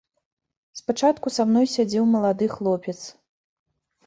Спачатку 0.79 1.33
са 1.35 1.45
мной 1.49 1.69
сядзеў 1.75 2.09
малады 2.15 2.45
хлопец. 2.55 2.97